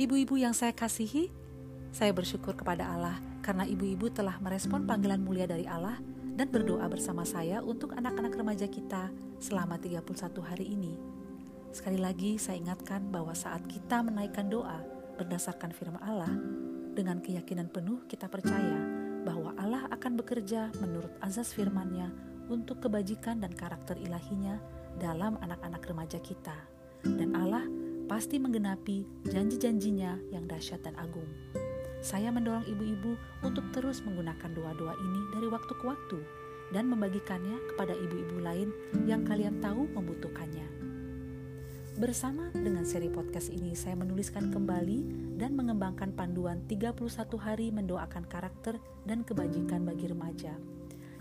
[0.00, 1.28] Ibu-ibu yang saya kasihi,
[1.92, 6.00] saya bersyukur kepada Allah karena ibu-ibu telah merespon panggilan mulia dari Allah
[6.40, 9.12] dan berdoa bersama saya untuk anak-anak remaja kita
[9.44, 10.00] selama 31
[10.40, 10.96] hari ini.
[11.68, 14.80] Sekali lagi saya ingatkan bahwa saat kita menaikkan doa
[15.20, 16.32] berdasarkan firman Allah,
[16.96, 18.80] dengan keyakinan penuh kita percaya
[19.28, 22.08] bahwa Allah akan bekerja menurut azas firman-Nya
[22.48, 24.56] untuk kebajikan dan karakter ilahinya
[24.96, 26.56] dalam anak-anak remaja kita.
[27.04, 27.68] Dan Allah
[28.10, 31.30] pasti menggenapi janji-janjinya yang dahsyat dan agung.
[32.02, 33.14] Saya mendorong ibu-ibu
[33.46, 36.18] untuk terus menggunakan doa-doa ini dari waktu ke waktu
[36.74, 38.74] dan membagikannya kepada ibu-ibu lain
[39.06, 40.66] yang kalian tahu membutuhkannya.
[42.02, 48.82] Bersama dengan seri podcast ini, saya menuliskan kembali dan mengembangkan panduan 31 hari mendoakan karakter
[49.06, 50.58] dan kebajikan bagi remaja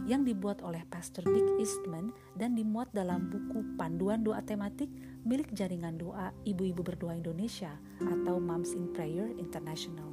[0.07, 4.87] yang dibuat oleh Pastor Dick Eastman dan dimuat dalam buku Panduan Doa Tematik
[5.27, 10.07] milik Jaringan Doa Ibu-Ibu Berdoa Indonesia atau Moms in Prayer International.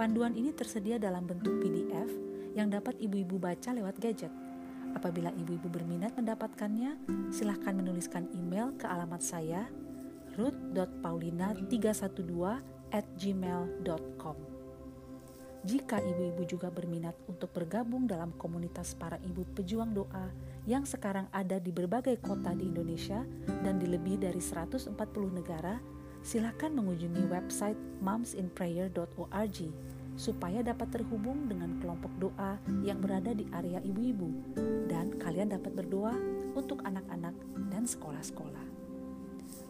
[0.00, 2.08] Panduan ini tersedia dalam bentuk PDF
[2.56, 4.32] yang dapat ibu-ibu baca lewat gadget.
[4.96, 6.98] Apabila ibu-ibu berminat mendapatkannya,
[7.30, 9.70] silahkan menuliskan email ke alamat saya
[10.34, 12.58] ruth.paulina312
[12.90, 14.59] at gmail.com.
[15.60, 20.32] Jika ibu-ibu juga berminat untuk bergabung dalam komunitas para ibu pejuang doa
[20.64, 23.20] yang sekarang ada di berbagai kota di Indonesia
[23.60, 24.96] dan di lebih dari 140
[25.28, 25.76] negara,
[26.24, 29.58] silakan mengunjungi website momsinprayer.org
[30.16, 34.56] supaya dapat terhubung dengan kelompok doa yang berada di area ibu-ibu
[34.88, 36.16] dan kalian dapat berdoa
[36.56, 37.32] untuk anak-anak
[37.68, 38.64] dan sekolah-sekolah.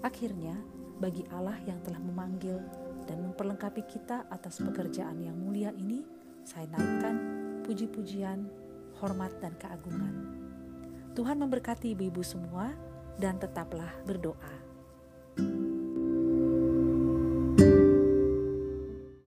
[0.03, 0.55] Akhirnya,
[0.99, 2.61] bagi Allah yang telah memanggil
[3.11, 6.07] dan memperlengkapi kita atas pekerjaan yang mulia ini,
[6.47, 7.19] saya naikkan
[7.67, 8.47] puji-pujian,
[9.03, 10.15] hormat, dan keagungan.
[11.19, 12.71] Tuhan memberkati ibu-ibu semua,
[13.19, 14.70] dan tetaplah berdoa.